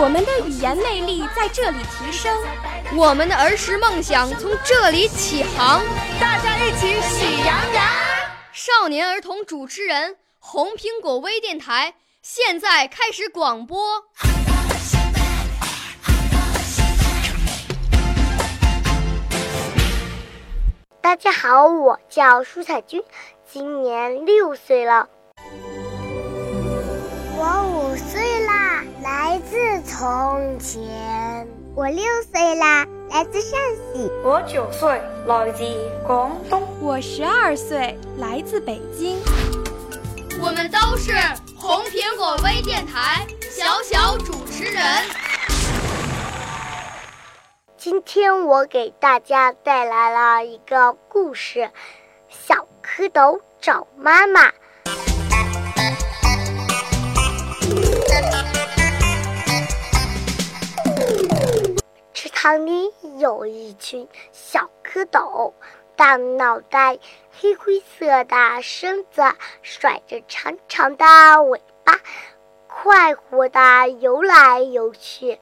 [0.00, 2.36] 我们的语言魅力在这里提升，
[2.96, 5.82] 我们的儿时梦想从这里起航。
[6.20, 7.84] 大家一起喜羊羊。
[8.52, 14.04] 少年儿童主持人，红苹果微电台现在开始广播。
[21.00, 23.02] 大家好，我叫舒彩君，
[23.50, 25.08] 今年六岁了。
[27.40, 28.27] 我五岁
[29.98, 31.48] 从前。
[31.74, 33.58] 我六岁啦，来自陕
[33.92, 34.08] 西。
[34.22, 35.64] 我九岁，来自
[36.06, 36.62] 广东。
[36.80, 39.18] 我十二岁，来自北京。
[40.40, 41.12] 我们都是
[41.56, 44.84] 红苹果微电台小小主持人。
[47.76, 51.72] 今天我给大家带来了一个故事：
[52.28, 54.52] 小蝌蚪找妈妈。
[62.48, 65.52] 塘里有一群小蝌蚪，
[65.94, 66.98] 大脑袋，
[67.38, 69.20] 黑灰色的身子，
[69.60, 72.00] 甩着长长的尾巴，
[72.66, 75.38] 快活地游来游去。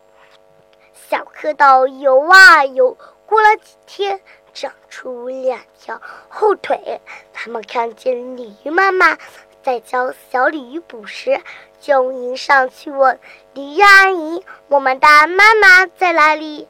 [1.08, 4.20] 小蝌蚪游啊游，过了几天，
[4.52, 7.00] 长出两条后腿。
[7.32, 9.16] 他们看见鲤鱼妈妈
[9.62, 11.40] 在教小鲤鱼捕食，
[11.78, 13.20] 就迎上去问
[13.54, 16.66] ：“鲤鱼阿姨，我们的妈妈在哪里？”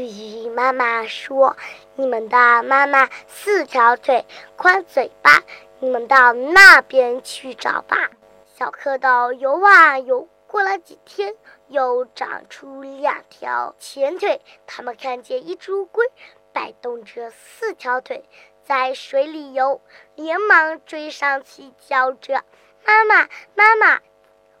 [0.00, 1.56] 鲤鱼妈妈说
[1.96, 4.24] ：“你们的妈妈四条腿，
[4.56, 5.42] 宽嘴巴，
[5.78, 8.10] 你们到那边去找吧。”
[8.56, 11.34] 小蝌蚪游啊游，过了几天。
[11.68, 16.04] 又长出两条前腿，他们看见一只乌龟
[16.52, 18.28] 摆动着四条腿
[18.62, 19.80] 在水里游，
[20.14, 22.44] 连忙追上去叫着
[22.86, 24.00] ：“妈妈，妈妈！”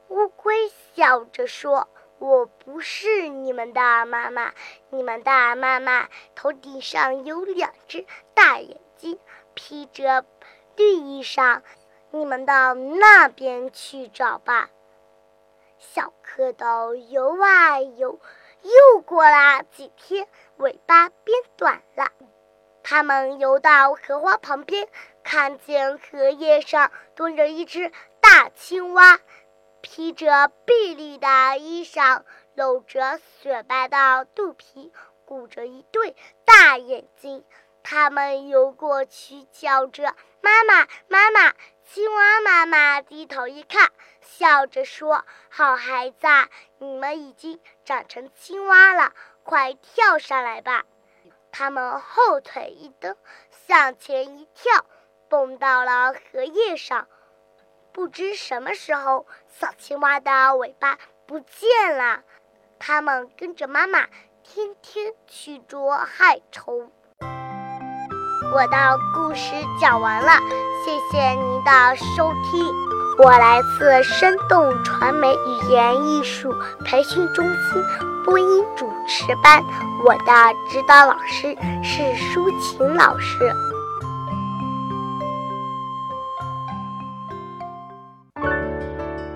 [0.08, 1.88] 乌龟笑着说
[2.24, 4.54] ：“我不是你们的妈妈，
[4.88, 9.18] 你们的妈妈头顶上有两只大眼睛，
[9.52, 10.24] 披着
[10.74, 11.60] 绿衣裳，
[12.12, 14.70] 你们到那边去找吧。”
[15.78, 18.18] 小蝌蚪游啊游，
[18.62, 22.10] 又过了几天，尾巴变短了。
[22.82, 24.88] 它们游到荷花旁边，
[25.22, 27.92] 看见荷叶上蹲着一只
[28.22, 29.20] 大青蛙，
[29.84, 32.22] 披着碧绿的衣裳，
[32.54, 34.90] 露着雪白的肚皮，
[35.26, 37.44] 鼓着一对大眼睛。
[37.82, 41.52] 它们游过去，叫着：“妈妈，妈妈！”
[41.84, 43.90] 青蛙妈妈低头一看，
[44.22, 46.26] 笑着说：“好孩子，
[46.78, 49.12] 你们已经长成青蛙了，
[49.42, 50.86] 快跳上来吧！”
[51.52, 53.14] 他们后腿一蹬，
[53.50, 54.86] 向前一跳，
[55.28, 57.06] 蹦到了荷叶上。
[57.94, 62.22] 不知什么时候，小青蛙的尾巴不见了。
[62.80, 64.00] 它们跟着妈妈，
[64.42, 66.90] 天天去捉害虫。
[68.52, 70.32] 我的故事讲完了，
[70.84, 72.66] 谢谢您的收听。
[73.16, 76.52] 我来自生动传媒语言艺术
[76.84, 77.84] 培训中心
[78.24, 79.62] 播音主持班，
[80.04, 83.54] 我的指导老师是舒琴老师。